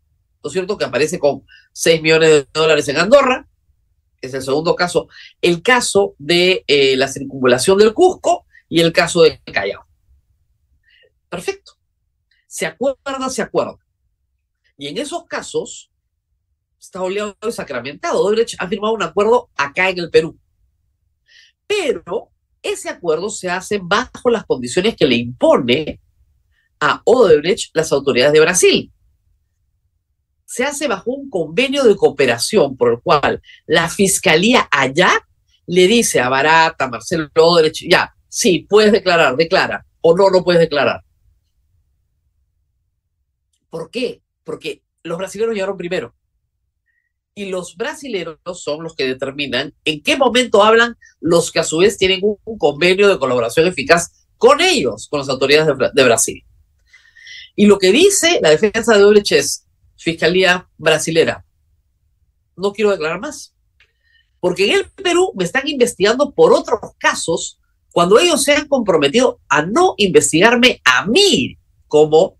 ¿no 0.43 0.49
es 0.49 0.53
cierto? 0.53 0.77
Que 0.77 0.85
aparece 0.85 1.19
con 1.19 1.45
6 1.73 2.03
millones 2.03 2.29
de 2.29 2.47
dólares 2.53 2.89
en 2.89 2.99
Andorra, 2.99 3.49
es 4.21 4.35
el 4.35 4.43
segundo 4.43 4.77
caso. 4.77 5.09
El 5.41 5.63
caso 5.63 6.15
de 6.19 6.63
eh, 6.67 6.95
la 6.97 7.09
circunvalación 7.09 7.79
del 7.79 7.95
Cusco, 7.95 8.45
y 8.69 8.81
el 8.81 8.93
caso 8.93 9.23
de 9.23 9.41
Callao. 9.41 9.85
Perfecto. 11.29 11.73
Se 12.47 12.67
acuerda, 12.67 13.29
se 13.29 13.43
acuerda. 13.43 13.77
Y 14.79 14.87
en 14.87 14.99
esos 14.99 15.27
casos 15.27 15.90
está 16.81 17.03
oleado 17.03 17.37
y 17.47 17.53
sacramentado. 17.53 18.23
Odebrecht 18.23 18.57
ha 18.59 18.69
firmado 18.69 18.95
un 18.95 19.03
acuerdo 19.03 19.51
acá 19.57 19.91
en 19.91 19.99
el 19.99 20.11
Perú. 20.11 20.39
Pero 21.67 22.31
ese 22.63 22.89
acuerdo 22.89 23.31
se 23.31 23.51
hace 23.51 23.79
bajo 23.83 24.31
las 24.31 24.45
condiciones 24.45 24.97
que 24.97 25.07
le 25.07 25.17
impone 25.17 26.01
a 26.81 27.03
Odebrecht 27.05 27.71
las 27.75 27.93
autoridades 27.93 28.33
de 28.33 28.41
Brasil. 28.41 28.93
Se 30.45 30.65
hace 30.65 30.89
bajo 30.89 31.13
un 31.13 31.31
convenio 31.31 31.85
de 31.85 31.95
cooperación 31.95 32.77
por 32.77 32.95
el 32.95 33.01
cual 33.01 33.41
la 33.67 33.89
fiscalía 33.89 34.69
allá 34.71 35.13
le 35.67 35.87
dice 35.87 36.21
a 36.21 36.29
Barata, 36.29 36.89
Marcelo 36.89 37.29
Odebrecht, 37.37 37.89
ya, 37.89 38.13
Sí, 38.31 38.65
puedes 38.71 38.93
declarar, 38.93 39.37
declara. 39.37 39.85
O 40.01 40.17
no, 40.17 40.31
no 40.31 40.45
puedes 40.45 40.61
declarar. 40.61 41.03
¿Por 43.69 43.91
qué? 43.91 44.23
Porque 44.45 44.83
los 45.03 45.19
brasileños 45.19 45.55
llegaron 45.55 45.77
primero. 45.77 46.15
Y 47.41 47.47
los 47.47 47.75
brasileños 47.75 48.37
son 48.53 48.83
los 48.83 48.95
que 48.95 49.07
determinan 49.07 49.73
en 49.87 50.03
qué 50.03 50.15
momento 50.15 50.63
hablan 50.63 50.99
los 51.21 51.51
que 51.51 51.61
a 51.61 51.65
su 51.65 51.79
vez 51.79 51.97
tienen 51.97 52.21
un, 52.23 52.59
convenio 52.59 53.09
de 53.09 53.19
colaboración 53.19 53.67
eficaz 53.67 54.27
con 54.37 54.61
ellos, 54.61 55.09
con 55.09 55.21
las 55.21 55.29
autoridades 55.31 55.75
de, 55.95 56.05
Brasil. 56.05 56.45
Y 57.57 57.65
lo 57.65 57.79
que 57.79 57.93
dice 57.93 58.41
la 58.43 58.51
defensa 58.51 58.95
de 58.95 59.05
Odebrecht 59.05 59.63
Fiscalía 59.97 60.69
brasilera, 60.77 61.47
no 62.57 62.75
quiero 62.75 62.91
declarar 62.91 63.21
más. 63.21 63.55
Porque 64.39 64.67
en 64.67 64.81
el 64.81 64.91
Perú 64.91 65.33
me 65.35 65.45
están 65.45 65.67
investigando 65.67 66.33
por 66.33 66.53
otros 66.53 66.79
casos 66.99 67.59
cuando 67.91 68.19
ellos 68.19 68.45
se 68.45 68.53
han 68.53 68.69
comprometido 68.69 69.41
a 69.49 69.63
no 69.65 69.95
investigarme 69.97 70.83
a 70.85 71.07
mí 71.07 71.57
como 71.89 72.37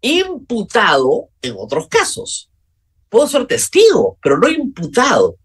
imputado 0.00 1.30
en 1.42 1.56
otros 1.58 1.88
casos. 1.88 2.48
Puedo 3.14 3.28
ser 3.28 3.46
testigo, 3.46 4.18
pero 4.20 4.38
no 4.38 4.48
imputado. 4.48 5.36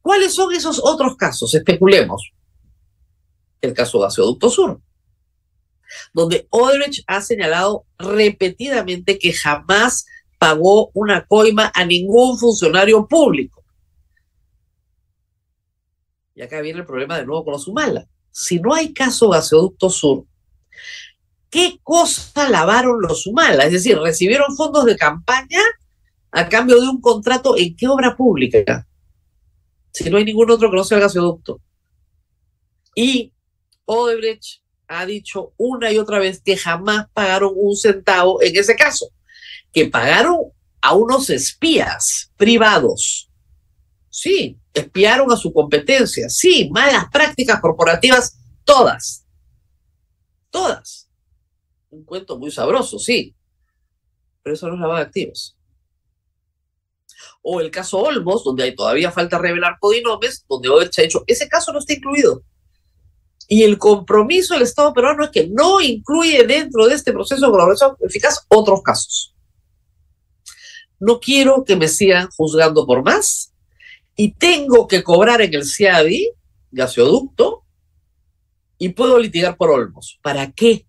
¿Cuáles 0.00 0.34
son 0.34 0.52
esos 0.52 0.80
otros 0.82 1.16
casos? 1.16 1.54
Especulemos. 1.54 2.32
El 3.60 3.72
caso 3.72 4.00
Gasoducto 4.00 4.50
Sur, 4.50 4.80
donde 6.12 6.48
Odebrecht 6.50 7.04
ha 7.06 7.20
señalado 7.20 7.86
repetidamente 7.98 9.16
que 9.16 9.32
jamás 9.32 10.06
pagó 10.40 10.90
una 10.92 11.24
coima 11.24 11.70
a 11.72 11.84
ningún 11.84 12.36
funcionario 12.36 13.06
público. 13.06 13.62
Y 16.34 16.42
acá 16.42 16.60
viene 16.62 16.80
el 16.80 16.86
problema 16.86 17.16
de 17.16 17.26
nuevo 17.26 17.44
con 17.44 17.52
los 17.52 17.68
Humala. 17.68 18.08
Si 18.32 18.58
no 18.58 18.74
hay 18.74 18.92
caso 18.92 19.28
Gasoducto 19.28 19.88
Sur, 19.88 20.24
¿qué 21.48 21.78
cosa 21.84 22.48
lavaron 22.48 23.00
los 23.00 23.24
Humala? 23.28 23.66
Es 23.66 23.72
decir, 23.72 23.96
recibieron 24.00 24.56
fondos 24.56 24.84
de 24.84 24.96
campaña 24.96 25.60
a 26.32 26.48
cambio 26.48 26.80
de 26.80 26.88
un 26.88 27.00
contrato 27.00 27.56
en 27.56 27.76
qué 27.76 27.86
obra 27.86 28.16
pública 28.16 28.86
si 29.92 30.08
no 30.08 30.16
hay 30.16 30.24
ningún 30.24 30.50
otro 30.50 30.70
que 30.70 30.76
no 30.76 30.84
sea 30.84 30.98
el 30.98 31.04
gasoducto. 31.04 31.60
Y 32.94 33.32
Odebrecht 33.84 34.62
ha 34.88 35.06
dicho 35.06 35.52
una 35.56 35.92
y 35.92 35.98
otra 35.98 36.18
vez 36.18 36.40
que 36.42 36.56
jamás 36.56 37.06
pagaron 37.12 37.52
un 37.54 37.76
centavo 37.76 38.42
en 38.42 38.56
ese 38.56 38.74
caso, 38.74 39.08
que 39.72 39.86
pagaron 39.86 40.38
a 40.80 40.94
unos 40.94 41.30
espías 41.30 42.32
privados. 42.36 43.30
Sí, 44.08 44.58
espiaron 44.74 45.30
a 45.30 45.36
su 45.36 45.52
competencia. 45.52 46.28
Sí, 46.28 46.68
malas 46.70 47.06
prácticas 47.10 47.60
corporativas, 47.60 48.38
todas. 48.64 49.26
Todas. 50.50 51.08
Un 51.90 52.04
cuento 52.04 52.38
muy 52.38 52.50
sabroso, 52.50 52.98
sí. 52.98 53.34
Pero 54.42 54.54
eso 54.54 54.68
no 54.68 54.74
es 54.74 54.80
lavado 54.80 54.98
de 54.98 55.06
activos 55.06 55.56
o 57.42 57.60
el 57.60 57.70
caso 57.70 57.98
Olmos, 57.98 58.44
donde 58.44 58.70
todavía 58.72 59.10
falta 59.10 59.38
revelar 59.38 59.76
codinomes, 59.80 60.44
donde 60.48 60.68
Odebrecht 60.68 60.98
ha 60.98 61.02
dicho, 61.02 61.24
ese 61.26 61.48
caso 61.48 61.72
no 61.72 61.80
está 61.80 61.92
incluido. 61.92 62.42
Y 63.48 63.64
el 63.64 63.76
compromiso 63.76 64.54
del 64.54 64.62
Estado 64.62 64.94
peruano 64.94 65.24
es 65.24 65.30
que 65.30 65.48
no 65.48 65.80
incluye 65.80 66.46
dentro 66.46 66.86
de 66.86 66.94
este 66.94 67.12
proceso 67.12 67.44
de 67.44 67.52
colaboración 67.52 67.96
eficaz 68.00 68.46
otros 68.48 68.82
casos. 68.82 69.34
No 71.00 71.18
quiero 71.18 71.64
que 71.64 71.76
me 71.76 71.88
sigan 71.88 72.28
juzgando 72.36 72.86
por 72.86 73.02
más 73.02 73.52
y 74.16 74.32
tengo 74.32 74.86
que 74.86 75.02
cobrar 75.02 75.42
en 75.42 75.52
el 75.52 75.66
CIADI, 75.66 76.30
gasoducto, 76.70 77.64
y 78.78 78.90
puedo 78.90 79.18
litigar 79.18 79.56
por 79.56 79.70
Olmos. 79.70 80.18
¿Para 80.22 80.52
qué? 80.52 80.86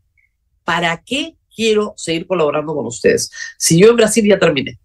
¿Para 0.64 1.04
qué 1.04 1.36
quiero 1.56 1.94
seguir 1.98 2.28
colaborando 2.28 2.74
con 2.76 2.86
ustedes? 2.86 3.32
Si 3.58 3.80
yo 3.80 3.90
en 3.90 3.96
Brasil 3.96 4.26
ya 4.28 4.40
terminé. 4.40 4.80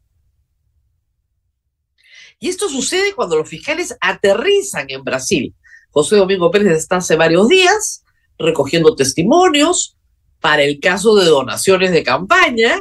Y 2.41 2.49
esto 2.49 2.69
sucede 2.69 3.15
cuando 3.15 3.37
los 3.37 3.49
fiscales 3.49 3.97
aterrizan 4.01 4.87
en 4.89 5.03
Brasil. 5.03 5.55
José 5.91 6.17
Domingo 6.17 6.51
Pérez 6.51 6.77
está 6.77 6.97
hace 6.97 7.17
varios 7.17 7.49
días 7.49 8.05
recogiendo 8.39 8.95
testimonios 8.95 9.97
para 10.41 10.63
el 10.63 10.79
caso 10.79 11.17
de 11.17 11.27
donaciones 11.27 11.91
de 11.91 12.05
campaña. 12.05 12.81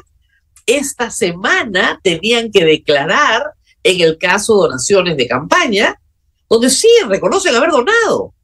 Esta 0.68 1.10
semana 1.10 2.00
tenían 2.04 2.52
que 2.52 2.66
declarar 2.66 3.42
en 3.82 4.02
el 4.02 4.18
caso 4.18 4.56
donaciones 4.56 5.18
de 5.18 5.28
campaña, 5.28 6.00
donde 6.48 6.70
sí 6.70 6.90
reconocen 7.08 7.56
haber 7.56 7.72
donado. 7.72 8.36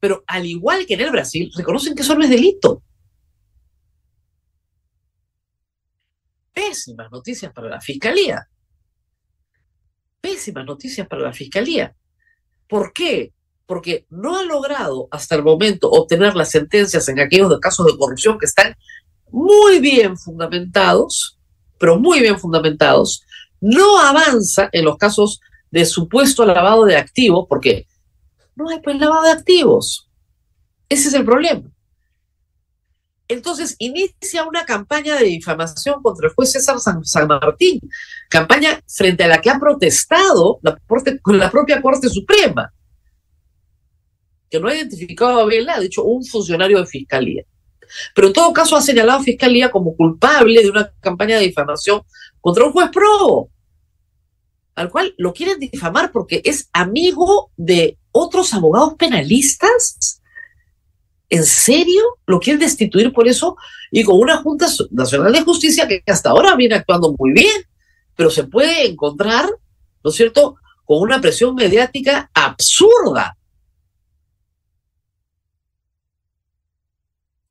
Pero 0.00 0.22
al 0.26 0.44
igual 0.44 0.84
que 0.86 0.94
en 0.94 1.00
el 1.00 1.10
Brasil, 1.10 1.50
reconocen 1.56 1.94
que 1.94 2.02
eso 2.02 2.14
no 2.14 2.24
es 2.24 2.30
delito. 2.30 2.82
Pésimas 6.52 7.10
noticias 7.10 7.52
para 7.52 7.68
la 7.68 7.80
fiscalía 7.80 8.46
noticias 10.64 11.06
para 11.06 11.22
la 11.22 11.32
Fiscalía. 11.32 11.94
¿Por 12.68 12.92
qué? 12.92 13.32
Porque 13.66 14.06
no 14.10 14.38
ha 14.38 14.44
logrado 14.44 15.08
hasta 15.10 15.34
el 15.34 15.42
momento 15.42 15.90
obtener 15.90 16.34
las 16.34 16.50
sentencias 16.50 17.08
en 17.08 17.20
aquellos 17.20 17.58
casos 17.60 17.86
de 17.86 17.96
corrupción 17.96 18.38
que 18.38 18.46
están 18.46 18.74
muy 19.30 19.78
bien 19.78 20.16
fundamentados, 20.16 21.38
pero 21.78 21.98
muy 21.98 22.20
bien 22.20 22.38
fundamentados. 22.38 23.22
No 23.60 23.98
avanza 23.98 24.68
en 24.72 24.84
los 24.84 24.96
casos 24.96 25.40
de 25.70 25.84
supuesto 25.84 26.46
lavado 26.46 26.84
de 26.84 26.96
activos, 26.96 27.46
porque 27.48 27.86
no 28.56 28.68
hay 28.68 28.80
pues 28.80 28.98
lavado 28.98 29.24
de 29.24 29.32
activos. 29.32 30.08
Ese 30.88 31.08
es 31.08 31.14
el 31.14 31.24
problema. 31.24 31.70
Entonces 33.28 33.76
inicia 33.78 34.44
una 34.44 34.64
campaña 34.64 35.16
de 35.16 35.26
difamación 35.26 36.02
contra 36.02 36.28
el 36.28 36.34
juez 36.34 36.52
César 36.52 36.80
San, 36.80 37.28
Martín, 37.28 37.78
campaña 38.30 38.80
frente 38.86 39.24
a 39.24 39.28
la 39.28 39.40
que 39.40 39.50
ha 39.50 39.58
protestado 39.58 40.58
la, 40.62 40.78
la 41.26 41.50
propia 41.50 41.82
Corte 41.82 42.08
Suprema, 42.08 42.72
que 44.50 44.58
no 44.58 44.68
ha 44.68 44.74
identificado 44.74 45.40
a 45.40 45.44
Vela, 45.44 45.74
ha 45.74 45.80
dicho 45.80 46.04
un 46.04 46.24
funcionario 46.24 46.78
de 46.78 46.86
fiscalía. 46.86 47.44
Pero 48.14 48.28
en 48.28 48.32
todo 48.32 48.52
caso 48.52 48.76
ha 48.76 48.82
señalado 48.82 49.20
a 49.20 49.22
Fiscalía 49.22 49.70
como 49.70 49.96
culpable 49.96 50.62
de 50.62 50.70
una 50.70 50.92
campaña 51.00 51.38
de 51.38 51.46
difamación 51.46 52.02
contra 52.40 52.64
un 52.64 52.72
juez 52.72 52.90
pro, 52.90 53.48
al 54.74 54.90
cual 54.90 55.14
lo 55.18 55.32
quieren 55.32 55.58
difamar 55.58 56.12
porque 56.12 56.40
es 56.44 56.68
amigo 56.72 57.50
de 57.56 57.98
otros 58.12 58.54
abogados 58.54 58.94
penalistas 58.94 60.17
¿En 61.30 61.44
serio? 61.44 62.02
¿Lo 62.26 62.40
quieren 62.40 62.60
destituir 62.60 63.12
por 63.12 63.28
eso? 63.28 63.56
Y 63.90 64.02
con 64.04 64.18
una 64.18 64.38
Junta 64.38 64.66
Nacional 64.90 65.32
de 65.32 65.42
Justicia 65.42 65.86
que 65.86 66.02
hasta 66.06 66.30
ahora 66.30 66.56
viene 66.56 66.76
actuando 66.76 67.14
muy 67.18 67.32
bien, 67.32 67.62
pero 68.16 68.30
se 68.30 68.44
puede 68.44 68.86
encontrar, 68.86 69.48
¿no 70.02 70.10
es 70.10 70.16
cierto?, 70.16 70.56
con 70.84 71.00
una 71.02 71.20
presión 71.20 71.54
mediática 71.54 72.30
absurda. 72.32 73.36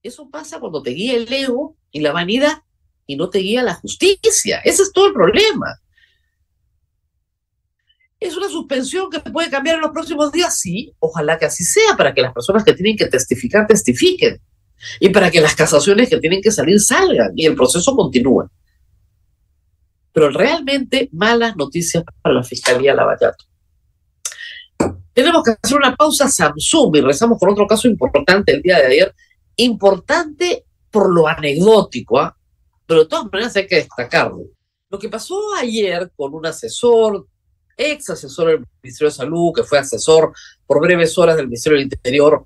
Eso 0.01 0.29
pasa 0.29 0.59
cuando 0.59 0.81
te 0.81 0.91
guía 0.91 1.15
el 1.15 1.31
ego 1.31 1.75
y 1.91 1.99
la 1.99 2.13
vanidad 2.13 2.63
y 3.05 3.15
no 3.15 3.29
te 3.29 3.39
guía 3.39 3.61
la 3.61 3.75
justicia. 3.75 4.59
Ese 4.63 4.83
es 4.83 4.91
todo 4.91 5.07
el 5.07 5.13
problema. 5.13 5.79
¿Es 8.27 8.35
una 8.35 8.49
suspensión 8.49 9.09
que 9.09 9.21
puede 9.21 9.49
cambiar 9.49 9.77
en 9.77 9.81
los 9.83 9.91
próximos 9.91 10.33
días? 10.33 10.59
Sí, 10.59 10.93
ojalá 10.99 11.39
que 11.39 11.45
así 11.45 11.63
sea, 11.63 11.95
para 11.95 12.13
que 12.13 12.21
las 12.21 12.33
personas 12.33 12.65
que 12.65 12.73
tienen 12.73 12.97
que 12.97 13.05
testificar 13.05 13.65
testifiquen 13.65 14.41
y 14.99 15.09
para 15.09 15.31
que 15.31 15.39
las 15.39 15.55
casaciones 15.55 16.09
que 16.09 16.19
tienen 16.19 16.41
que 16.41 16.51
salir 16.51 16.77
salgan 16.81 17.31
y 17.37 17.45
el 17.45 17.55
proceso 17.55 17.95
continúe. 17.95 18.49
Pero 20.11 20.29
realmente 20.29 21.07
malas 21.13 21.55
noticias 21.55 22.03
para 22.21 22.35
la 22.35 22.43
Fiscalía 22.43 22.93
Lavallato. 22.93 23.45
Tenemos 25.13 25.43
que 25.43 25.55
hacer 25.63 25.77
una 25.77 25.95
pausa 25.95 26.27
Samsung 26.27 26.97
y 26.97 27.01
rezamos 27.01 27.39
con 27.39 27.49
otro 27.49 27.65
caso 27.65 27.87
importante 27.87 28.51
el 28.51 28.61
día 28.61 28.77
de 28.79 28.87
ayer. 28.87 29.15
Importante 29.55 30.65
por 30.91 31.13
lo 31.13 31.29
anecdótico, 31.29 32.19
¿ah? 32.19 32.37
pero 32.85 33.01
de 33.01 33.05
todas 33.07 33.25
maneras 33.31 33.55
hay 33.55 33.67
que 33.67 33.77
destacarlo. 33.77 34.41
Lo 34.89 34.99
que 34.99 35.07
pasó 35.07 35.39
ayer 35.55 36.11
con 36.15 36.33
un 36.33 36.45
asesor 36.45 37.25
ex 37.77 38.09
asesor 38.09 38.47
del 38.47 38.65
Ministerio 38.81 39.09
de 39.09 39.15
Salud, 39.15 39.53
que 39.55 39.63
fue 39.63 39.77
asesor 39.77 40.33
por 40.65 40.81
breves 40.81 41.17
horas 41.17 41.37
del 41.37 41.47
Ministerio 41.47 41.77
del 41.77 41.85
Interior. 41.85 42.45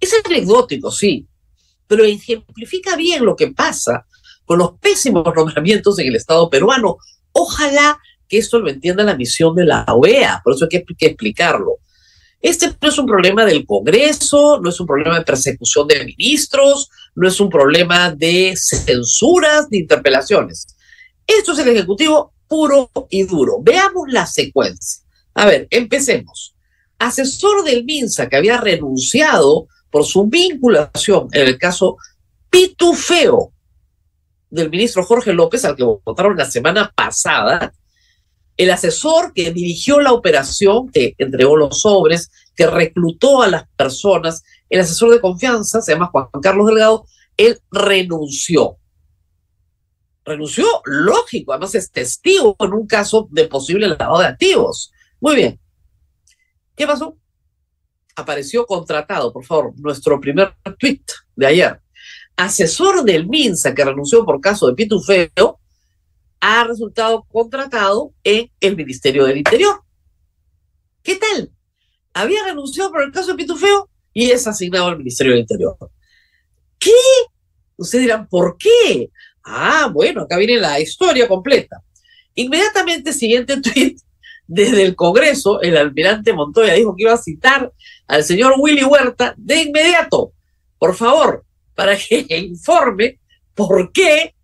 Es 0.00 0.12
anecdótico, 0.24 0.90
sí, 0.90 1.26
pero 1.86 2.04
ejemplifica 2.04 2.96
bien 2.96 3.24
lo 3.24 3.36
que 3.36 3.48
pasa 3.48 4.06
con 4.44 4.58
los 4.58 4.72
pésimos 4.78 5.24
nombramientos 5.34 5.98
en 5.98 6.08
el 6.08 6.16
Estado 6.16 6.48
peruano. 6.50 6.96
Ojalá 7.32 7.98
que 8.28 8.38
esto 8.38 8.58
lo 8.58 8.70
entienda 8.70 9.04
la 9.04 9.16
misión 9.16 9.54
de 9.54 9.66
la 9.66 9.84
OEA, 9.88 10.40
por 10.42 10.54
eso 10.54 10.64
hay 10.64 10.70
que, 10.70 10.84
que 10.96 11.06
explicarlo. 11.06 11.76
Este 12.40 12.74
no 12.80 12.88
es 12.88 12.98
un 12.98 13.06
problema 13.06 13.44
del 13.44 13.64
Congreso, 13.64 14.58
no 14.60 14.68
es 14.68 14.80
un 14.80 14.86
problema 14.86 15.16
de 15.16 15.24
persecución 15.24 15.86
de 15.86 16.04
ministros, 16.04 16.90
no 17.14 17.28
es 17.28 17.38
un 17.38 17.48
problema 17.48 18.10
de 18.10 18.54
censuras, 18.56 19.70
de 19.70 19.78
interpelaciones. 19.78 20.66
Esto 21.24 21.52
es 21.52 21.58
el 21.60 21.68
Ejecutivo 21.68 22.31
puro 22.52 22.90
y 23.08 23.22
duro. 23.22 23.60
Veamos 23.62 24.08
la 24.08 24.26
secuencia. 24.26 25.02
A 25.32 25.46
ver, 25.46 25.68
empecemos. 25.70 26.54
Asesor 26.98 27.64
del 27.64 27.82
MINSA 27.84 28.28
que 28.28 28.36
había 28.36 28.60
renunciado 28.60 29.68
por 29.90 30.04
su 30.04 30.26
vinculación 30.26 31.28
en 31.32 31.48
el 31.48 31.56
caso 31.56 31.96
pitufeo 32.50 33.54
del 34.50 34.68
ministro 34.68 35.02
Jorge 35.02 35.32
López, 35.32 35.64
al 35.64 35.76
que 35.76 35.82
votaron 35.82 36.36
la 36.36 36.44
semana 36.44 36.92
pasada, 36.94 37.72
el 38.58 38.70
asesor 38.70 39.32
que 39.32 39.50
dirigió 39.50 39.98
la 40.00 40.12
operación, 40.12 40.90
que 40.90 41.14
entregó 41.16 41.56
los 41.56 41.80
sobres, 41.80 42.30
que 42.54 42.66
reclutó 42.66 43.40
a 43.40 43.48
las 43.48 43.66
personas, 43.78 44.42
el 44.68 44.80
asesor 44.80 45.10
de 45.10 45.22
confianza, 45.22 45.80
se 45.80 45.92
llama 45.92 46.10
Juan 46.12 46.26
Carlos 46.42 46.66
Delgado, 46.66 47.06
él 47.38 47.58
renunció 47.70 48.76
renunció, 50.24 50.66
lógico, 50.84 51.52
además 51.52 51.74
es 51.74 51.90
testigo 51.90 52.56
en 52.58 52.72
un 52.72 52.86
caso 52.86 53.28
de 53.30 53.46
posible 53.48 53.88
lavado 53.88 54.18
de 54.20 54.26
activos. 54.26 54.92
Muy 55.20 55.36
bien. 55.36 55.60
¿Qué 56.76 56.86
pasó? 56.86 57.16
Apareció 58.16 58.66
contratado, 58.66 59.32
por 59.32 59.44
favor, 59.44 59.72
nuestro 59.76 60.20
primer 60.20 60.54
tweet 60.78 61.02
de 61.36 61.46
ayer. 61.46 61.80
Asesor 62.36 63.04
del 63.04 63.28
MINSA 63.28 63.74
que 63.74 63.84
renunció 63.84 64.24
por 64.24 64.40
caso 64.40 64.66
de 64.66 64.74
pitufeo 64.74 65.60
ha 66.40 66.64
resultado 66.64 67.24
contratado 67.30 68.12
en 68.24 68.50
el 68.60 68.76
Ministerio 68.76 69.24
del 69.24 69.38
Interior. 69.38 69.80
¿Qué 71.02 71.14
tal? 71.14 71.52
Había 72.14 72.44
renunciado 72.44 72.90
por 72.90 73.02
el 73.02 73.12
caso 73.12 73.30
de 73.30 73.36
Pitufeo 73.36 73.88
y 74.12 74.30
es 74.30 74.46
asignado 74.46 74.88
al 74.88 74.98
Ministerio 74.98 75.32
del 75.32 75.42
Interior. 75.42 75.76
¿Qué? 76.78 76.90
Ustedes 77.82 78.04
dirán, 78.04 78.28
¿por 78.28 78.56
qué? 78.58 79.10
Ah, 79.44 79.90
bueno, 79.92 80.22
acá 80.22 80.36
viene 80.36 80.56
la 80.56 80.80
historia 80.80 81.28
completa. 81.28 81.82
Inmediatamente, 82.34 83.12
siguiente 83.12 83.60
tweet, 83.60 83.96
desde 84.46 84.82
el 84.82 84.94
Congreso, 84.96 85.60
el 85.62 85.76
almirante 85.76 86.32
Montoya 86.32 86.74
dijo 86.74 86.94
que 86.96 87.04
iba 87.04 87.12
a 87.12 87.18
citar 87.18 87.72
al 88.06 88.24
señor 88.24 88.54
Willy 88.58 88.84
Huerta 88.84 89.34
de 89.36 89.62
inmediato, 89.62 90.32
por 90.78 90.94
favor, 90.94 91.44
para 91.74 91.96
que 91.96 92.26
informe 92.36 93.18
por 93.54 93.92
qué, 93.92 94.34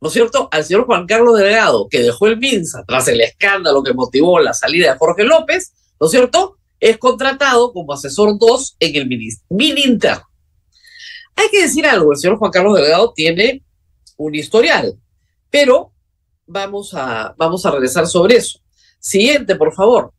¿no 0.00 0.08
es 0.08 0.14
cierto?, 0.14 0.48
al 0.50 0.64
señor 0.64 0.86
Juan 0.86 1.06
Carlos 1.06 1.38
Delgado, 1.38 1.88
que 1.88 2.00
dejó 2.00 2.26
el 2.26 2.38
MINSA 2.38 2.84
tras 2.86 3.08
el 3.08 3.20
escándalo 3.20 3.82
que 3.82 3.94
motivó 3.94 4.38
la 4.40 4.52
salida 4.52 4.92
de 4.92 4.98
Jorge 4.98 5.24
López, 5.24 5.72
¿no 6.00 6.06
es 6.06 6.10
cierto?, 6.10 6.56
es 6.80 6.98
contratado 6.98 7.72
como 7.72 7.94
asesor 7.94 8.38
2 8.38 8.76
en 8.80 8.96
el 8.96 9.32
Mininter. 9.48 10.18
Hay 11.36 11.48
que 11.50 11.62
decir 11.62 11.86
algo, 11.86 12.12
el 12.12 12.18
señor 12.18 12.38
Juan 12.38 12.50
Carlos 12.50 12.76
Delgado 12.76 13.12
tiene 13.14 13.62
un 14.16 14.34
historial, 14.34 14.94
pero 15.50 15.92
vamos 16.46 16.94
a, 16.94 17.34
vamos 17.36 17.64
a 17.66 17.70
regresar 17.70 18.06
sobre 18.06 18.36
eso. 18.36 18.60
Siguiente, 18.98 19.56
por 19.56 19.74
favor. 19.74 20.12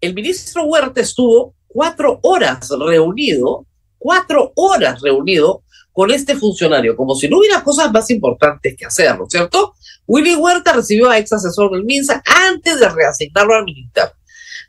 El 0.00 0.14
ministro 0.14 0.64
Huerta 0.64 1.00
estuvo 1.00 1.54
cuatro 1.66 2.20
horas 2.22 2.68
reunido, 2.70 3.66
cuatro 3.98 4.52
horas 4.54 5.00
reunido 5.00 5.62
con 5.92 6.10
este 6.10 6.36
funcionario, 6.36 6.96
como 6.96 7.14
si 7.14 7.28
no 7.28 7.38
hubiera 7.38 7.62
cosas 7.62 7.92
más 7.92 8.10
importantes 8.10 8.76
que 8.76 8.84
hacer, 8.84 9.16
¿no 9.16 9.24
es 9.24 9.30
cierto? 9.30 9.74
Willy 10.06 10.34
Huerta 10.34 10.72
recibió 10.72 11.08
a 11.08 11.18
ex 11.18 11.32
asesor 11.32 11.70
del 11.70 11.84
MINSA 11.84 12.22
antes 12.48 12.80
de 12.80 12.88
reasignarlo 12.88 13.54
al 13.54 13.64
militar. 13.64 14.12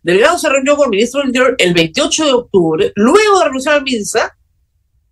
Delgado 0.04 0.38
se 0.38 0.50
reunió 0.50 0.76
con 0.76 0.86
el 0.86 0.92
ministro 0.92 1.20
del 1.20 1.30
Interior 1.30 1.56
el 1.58 1.74
28 1.74 2.26
de 2.26 2.32
octubre, 2.32 2.94
luego 2.96 3.40
de 3.40 3.46
renunciar 3.46 3.76
al 3.76 3.84
MINSA, 3.84 4.38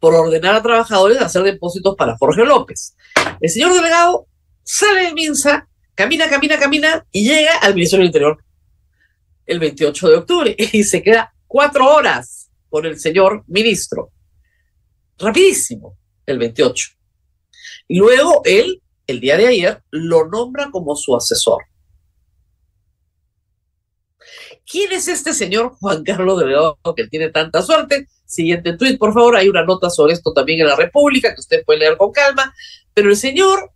por 0.04 0.16
ordenar 0.16 0.54
a 0.56 0.62
trabajadores 0.62 1.22
hacer 1.22 1.44
depósitos 1.44 1.96
para 1.96 2.18
Jorge 2.18 2.44
López. 2.44 2.94
El 3.40 3.50
señor 3.50 3.74
Delgado 3.74 4.28
sale 4.62 5.06
de 5.06 5.14
Minsa, 5.14 5.66
camina, 5.96 6.30
camina, 6.30 6.60
camina 6.60 7.06
y 7.10 7.26
llega 7.26 7.56
al 7.60 7.74
Ministerio 7.74 8.02
del 8.02 8.08
Interior 8.08 8.44
el 9.46 9.60
28 9.60 10.10
de 10.10 10.16
octubre 10.18 10.56
y 10.74 10.84
se 10.84 11.02
queda 11.02 11.34
cuatro 11.48 11.90
horas 11.90 12.52
con 12.70 12.86
el 12.86 13.00
señor 13.00 13.46
ministro. 13.48 14.12
Rapidísimo, 15.18 15.98
el 16.26 16.38
28. 16.38 16.90
Y 17.88 18.00
luego 18.00 18.42
él, 18.44 18.84
el 19.08 19.22
día 19.22 19.38
de 19.38 19.48
ayer, 19.48 19.84
lo 19.90 20.28
nombra 20.28 20.70
como 20.70 20.98
su 20.98 21.16
asesor. 21.16 21.64
¿Quién 24.65 24.91
es 24.91 25.08
este 25.08 25.34
señor 25.34 25.75
Juan 25.79 26.03
Carlos 26.03 26.39
Delgado 26.39 26.77
que 26.96 27.08
tiene 27.08 27.29
tanta 27.29 27.62
suerte? 27.62 28.08
Siguiente 28.25 28.77
tweet, 28.77 28.98
por 28.98 29.13
favor. 29.13 29.36
Hay 29.36 29.50
una 29.50 29.65
nota 29.65 29.89
sobre 29.89 30.13
esto 30.13 30.34
también 30.34 30.62
en 30.62 30.67
la 30.67 30.75
República 30.75 31.34
que 31.34 31.41
usted 31.41 31.63
puede 31.65 31.79
leer 31.79 31.98
con 31.98 32.12
calma. 32.12 32.53
Pero 32.93 33.10
el 33.10 33.17
señor 33.17 33.72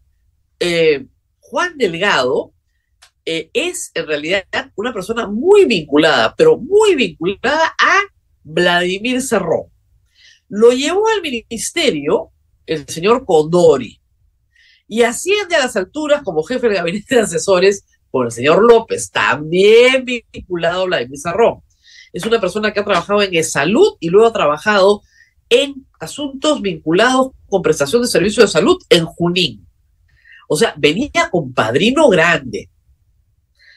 eh, 0.59 1.05
Juan 1.39 1.77
Delgado 1.77 2.53
eh, 3.25 3.49
es 3.53 3.91
en 3.93 4.07
realidad 4.07 4.45
una 4.75 4.93
persona 4.93 5.27
muy 5.27 5.65
vinculada, 5.65 6.33
pero 6.35 6.57
muy 6.57 6.95
vinculada 6.95 7.75
a 7.77 7.99
Vladimir 8.43 9.21
Cerrón. 9.21 9.65
Lo 10.47 10.71
llevó 10.71 11.07
al 11.09 11.21
ministerio 11.21 12.31
el 12.65 12.87
señor 12.87 13.25
Condori 13.25 13.99
y 14.87 15.01
asciende 15.01 15.55
a 15.55 15.59
las 15.59 15.75
alturas 15.75 16.23
como 16.23 16.43
jefe 16.43 16.67
del 16.67 16.77
gabinete 16.77 17.15
de 17.15 17.21
asesores 17.21 17.85
con 18.11 18.25
el 18.25 18.31
señor 18.31 18.63
López, 18.63 19.11
también 19.11 20.05
vinculado 20.05 20.83
a 20.83 20.85
Vladimir 20.85 21.19
Cerrón. 21.19 21.61
Es 22.13 22.25
una 22.25 22.39
persona 22.39 22.71
que 22.71 22.79
ha 22.79 22.85
trabajado 22.85 23.21
en 23.21 23.43
salud 23.43 23.95
y 23.99 24.09
luego 24.09 24.27
ha 24.27 24.33
trabajado 24.33 25.01
en 25.49 25.85
asuntos 25.99 26.61
vinculados 26.61 27.31
con 27.47 27.61
prestación 27.61 28.01
de 28.01 28.07
servicios 28.07 28.45
de 28.45 28.51
salud 28.51 28.77
en 28.89 29.05
Junín. 29.05 29.67
O 30.47 30.55
sea, 30.55 30.73
venía 30.77 31.29
con 31.31 31.53
padrino 31.53 32.09
grande. 32.09 32.69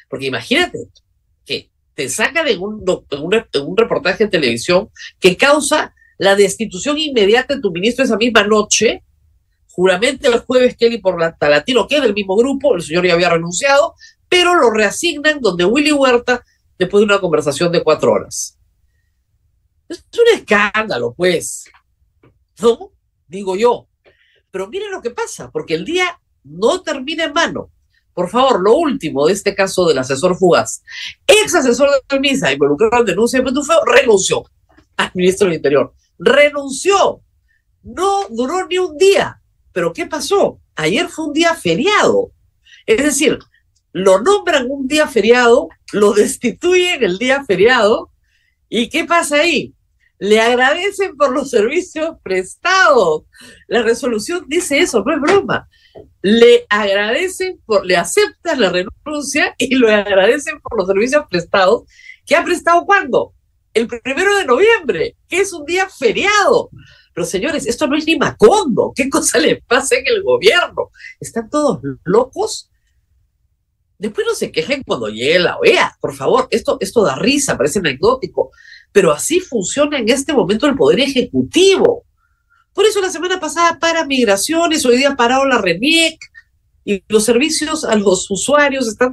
Porque 0.08 0.26
imagínate 0.26 0.88
que 1.44 1.70
te 1.94 2.08
sacan 2.08 2.48
en 2.48 2.60
un, 2.60 2.84
un, 2.84 3.76
reportaje 3.76 4.24
de 4.24 4.30
televisión 4.30 4.88
que 5.18 5.36
causa 5.36 5.94
la 6.18 6.34
destitución 6.36 6.98
inmediata 6.98 7.54
de 7.54 7.60
tu 7.60 7.70
ministro 7.70 8.04
esa 8.04 8.16
misma 8.16 8.44
noche. 8.44 9.02
Juramente 9.72 10.28
el 10.28 10.40
jueves 10.40 10.76
Kelly 10.76 10.98
por 10.98 11.20
la 11.20 11.36
Talatino, 11.36 11.86
que 11.86 11.96
es 11.96 12.02
del 12.02 12.14
mismo 12.14 12.36
grupo, 12.36 12.74
el 12.74 12.82
señor 12.82 13.06
ya 13.06 13.14
había 13.14 13.30
renunciado, 13.30 13.94
pero 14.30 14.54
lo 14.54 14.70
reasignan 14.70 15.40
donde 15.40 15.66
Willy 15.66 15.92
Huerta 15.92 16.42
después 16.78 17.00
de 17.00 17.04
una 17.04 17.20
conversación 17.20 17.70
de 17.72 17.82
cuatro 17.82 18.12
horas. 18.12 18.56
Es 19.88 20.04
un 20.14 20.38
escándalo, 20.38 21.12
pues. 21.14 21.64
¿No? 22.62 22.92
Digo 23.26 23.56
yo. 23.56 23.88
Pero 24.52 24.68
miren 24.68 24.92
lo 24.92 25.02
que 25.02 25.10
pasa, 25.10 25.50
porque 25.50 25.74
el 25.74 25.84
día 25.84 26.18
no 26.44 26.80
termina 26.80 27.24
en 27.24 27.32
mano. 27.32 27.70
Por 28.14 28.30
favor, 28.30 28.60
lo 28.60 28.76
último 28.76 29.26
de 29.26 29.32
este 29.32 29.54
caso 29.54 29.86
del 29.86 29.98
asesor 29.98 30.36
fugaz. 30.36 30.82
Ex 31.26 31.54
asesor 31.54 31.88
de 32.08 32.20
MISA 32.20 32.52
involucrado 32.52 33.00
en 33.00 33.06
denuncia 33.06 33.40
de 33.40 33.46
Petufeo 33.46 33.84
renunció 33.84 34.44
al 34.96 35.10
ministro 35.14 35.46
del 35.46 35.56
Interior. 35.56 35.92
Renunció. 36.18 37.20
No 37.82 38.28
duró 38.28 38.66
ni 38.68 38.78
un 38.78 38.96
día. 38.96 39.40
Pero 39.72 39.92
¿qué 39.92 40.06
pasó? 40.06 40.60
Ayer 40.76 41.08
fue 41.08 41.26
un 41.26 41.32
día 41.32 41.54
feriado. 41.54 42.32
Es 42.86 43.02
decir, 43.02 43.38
lo 43.92 44.20
nombran 44.20 44.66
un 44.70 44.86
día 44.86 45.08
feriado, 45.08 45.68
lo 45.92 46.12
destituyen 46.12 47.02
el 47.02 47.18
día 47.18 47.44
feriado, 47.44 48.10
¿y 48.68 48.88
qué 48.88 49.04
pasa 49.04 49.36
ahí? 49.36 49.74
Le 50.18 50.40
agradecen 50.40 51.16
por 51.16 51.32
los 51.32 51.50
servicios 51.50 52.16
prestados. 52.22 53.22
La 53.66 53.82
resolución 53.82 54.44
dice 54.48 54.78
eso, 54.78 55.02
no 55.04 55.14
es 55.14 55.20
broma. 55.20 55.68
Le 56.20 56.66
agradecen 56.68 57.58
por, 57.64 57.86
le 57.86 57.96
aceptan 57.96 58.60
la 58.60 58.68
renuncia 58.68 59.54
y 59.56 59.74
le 59.74 59.94
agradecen 59.94 60.60
por 60.60 60.78
los 60.78 60.86
servicios 60.86 61.24
prestados. 61.30 61.84
¿Qué 62.26 62.36
ha 62.36 62.44
prestado 62.44 62.84
cuándo? 62.84 63.32
El 63.72 63.88
primero 63.88 64.36
de 64.36 64.44
noviembre, 64.44 65.16
que 65.26 65.40
es 65.40 65.52
un 65.54 65.64
día 65.64 65.88
feriado. 65.88 66.68
Pero 67.14 67.26
señores, 67.26 67.66
esto 67.66 67.86
no 67.86 67.96
es 67.96 68.06
ni 68.06 68.16
Macondo. 68.16 68.92
¿Qué 68.94 69.08
cosa 69.08 69.38
le 69.38 69.62
pasa 69.62 69.96
en 69.96 70.06
el 70.06 70.22
gobierno? 70.22 70.90
¿Están 71.18 71.48
todos 71.48 71.80
locos? 72.04 72.70
Después 74.00 74.26
no 74.26 74.34
se 74.34 74.50
quejen 74.50 74.82
cuando 74.82 75.08
llegue 75.08 75.38
la 75.38 75.58
OEA, 75.58 75.94
por 76.00 76.16
favor. 76.16 76.48
Esto, 76.50 76.78
esto 76.80 77.04
da 77.04 77.16
risa, 77.16 77.58
parece 77.58 77.80
anecdótico, 77.80 78.50
pero 78.92 79.12
así 79.12 79.40
funciona 79.40 79.98
en 79.98 80.08
este 80.08 80.32
momento 80.32 80.66
el 80.66 80.74
Poder 80.74 81.00
Ejecutivo. 81.00 82.06
Por 82.72 82.86
eso 82.86 83.02
la 83.02 83.10
semana 83.10 83.38
pasada 83.38 83.78
para 83.78 84.06
migraciones, 84.06 84.86
hoy 84.86 84.96
día 84.96 85.16
parado 85.16 85.44
la 85.44 85.58
RENIEC 85.58 86.18
y 86.86 87.04
los 87.08 87.24
servicios 87.24 87.84
a 87.84 87.94
los 87.94 88.30
usuarios 88.30 88.88
están 88.88 89.12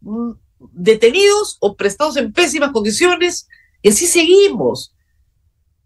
mm, 0.00 0.32
detenidos 0.72 1.56
o 1.60 1.76
prestados 1.76 2.16
en 2.16 2.32
pésimas 2.32 2.72
condiciones 2.72 3.46
y 3.82 3.90
así 3.90 4.08
seguimos. 4.08 4.96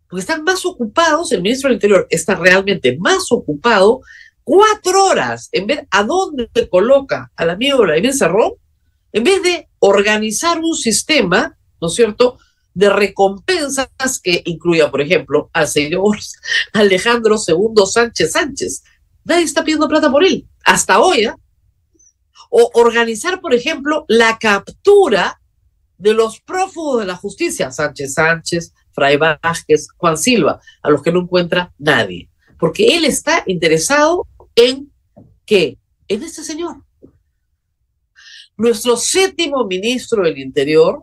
Porque 0.09 0.23
están 0.23 0.43
más 0.43 0.65
ocupados, 0.65 1.33
el 1.33 1.43
ministro 1.43 1.69
del 1.69 1.77
Interior 1.77 2.07
está 2.09 2.35
realmente 2.35 2.97
más 2.99 3.31
ocupado 3.31 4.01
cuatro 4.45 5.05
horas 5.07 5.49
en 5.53 5.67
ver 5.67 5.87
a 5.91 6.03
dónde 6.05 6.49
coloca 6.71 7.31
al 7.37 7.51
amigo 7.51 7.79
Vladimir 7.79 8.15
Cerrón, 8.15 8.53
en 9.13 9.25
vez 9.25 9.43
de 9.43 9.69
organizar 9.79 10.59
un 10.59 10.75
sistema, 10.75 11.57
¿no 11.81 11.89
es 11.89 11.95
cierto?, 11.95 12.39
de 12.75 12.89
recompensas 12.89 13.89
que 14.23 14.43
incluya, 14.47 14.91
por 14.91 15.01
ejemplo, 15.01 15.51
al 15.53 15.69
señor 15.69 16.19
Alejandro 16.73 17.37
II 17.47 17.87
Sánchez 17.87 18.33
Sánchez. 18.33 18.83
Nadie 19.25 19.45
está 19.45 19.63
pidiendo 19.63 19.89
plata 19.89 20.11
por 20.11 20.25
él, 20.25 20.47
hasta 20.65 21.01
hoy. 21.01 21.25
¿eh? 21.25 21.35
O 22.51 22.71
organizar, 22.75 23.41
por 23.41 23.55
ejemplo, 23.55 24.05
la 24.09 24.39
captura 24.39 25.41
de 25.99 26.15
los 26.15 26.41
prófugos 26.41 27.01
de 27.01 27.07
la 27.07 27.17
justicia, 27.17 27.71
Sánchez 27.71 28.15
Sánchez, 28.15 28.73
Fray 28.93 29.17
Vázquez, 29.17 29.89
Juan 29.97 30.19
Silva, 30.19 30.61
a 30.83 30.91
los 30.91 31.03
que 31.03 31.13
no 31.13 31.21
encuentra 31.21 31.73
nadie. 31.79 32.29
Porque 32.59 32.97
él 32.97 33.05
está 33.05 33.43
interesado 33.47 34.27
en 34.57 34.91
qué? 35.47 35.79
En 36.09 36.23
este 36.23 36.43
señor. 36.43 36.77
Nuestro 38.57 38.97
séptimo 38.97 39.65
ministro 39.67 40.23
del 40.23 40.39
Interior 40.39 41.03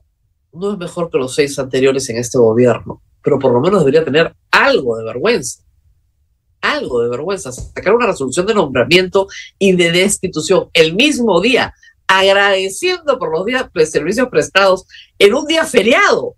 no 0.54 0.74
es 0.74 0.78
mejor 0.78 1.10
que 1.10 1.18
los 1.18 1.36
seis 1.36 1.58
anteriores 1.60 2.10
en 2.10 2.18
este 2.18 2.38
gobierno, 2.38 3.02
pero 3.24 3.40
por 3.40 3.52
lo 3.52 3.60
menos 3.60 3.80
debería 3.80 4.04
tener 4.04 4.34
algo 4.52 4.98
de 4.98 5.06
vergüenza. 5.06 5.64
Algo 6.62 7.02
de 7.02 7.10
vergüenza. 7.10 7.52
Sacar 7.52 7.94
una 7.94 8.08
resolución 8.08 8.46
de 8.46 8.54
nombramiento 8.54 9.28
y 9.58 9.76
de 9.76 9.92
destitución 9.92 10.70
el 10.74 10.96
mismo 10.96 11.40
día, 11.42 11.74
agradeciendo 12.08 13.18
por 13.18 13.32
los 13.32 13.46
días, 13.46 13.70
pues, 13.74 13.92
servicios 13.92 14.28
prestados 14.30 14.86
en 15.18 15.34
un 15.34 15.46
día 15.46 15.66
feriado. 15.66 16.36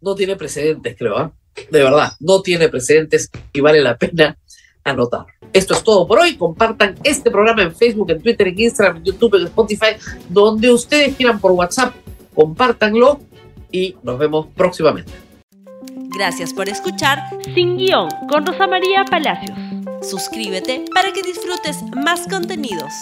No 0.00 0.14
tiene 0.14 0.36
precedentes, 0.36 0.96
creo. 0.98 1.24
¿eh? 1.24 1.30
De 1.70 1.82
verdad, 1.82 2.12
no 2.20 2.42
tiene 2.42 2.68
precedentes 2.68 3.30
y 3.52 3.60
vale 3.60 3.80
la 3.80 3.96
pena 3.96 4.36
anotar. 4.84 5.26
Esto 5.52 5.74
es 5.74 5.82
todo 5.82 6.06
por 6.06 6.18
hoy. 6.18 6.36
Compartan 6.36 6.94
este 7.02 7.30
programa 7.30 7.62
en 7.62 7.74
Facebook, 7.74 8.10
en 8.10 8.22
Twitter, 8.22 8.48
en 8.48 8.58
Instagram, 8.58 8.96
en 8.98 9.04
YouTube, 9.04 9.36
en 9.36 9.46
Spotify, 9.46 9.96
donde 10.28 10.70
ustedes 10.70 11.16
quieran 11.16 11.40
por 11.40 11.52
WhatsApp. 11.52 11.94
Compártanlo 12.34 13.20
y 13.70 13.96
nos 14.02 14.18
vemos 14.18 14.46
próximamente. 14.54 15.12
Gracias 16.16 16.52
por 16.54 16.68
escuchar 16.68 17.18
Sin 17.54 17.76
Guión 17.76 18.08
con 18.28 18.46
Rosa 18.46 18.66
María 18.66 19.04
Palacios. 19.04 19.58
Suscríbete 20.02 20.84
para 20.94 21.12
que 21.12 21.22
disfrutes 21.22 21.82
más 21.94 22.28
contenidos. 22.28 22.92